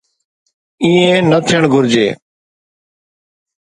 [0.83, 2.07] ائين نه ٿيڻ گهرجي.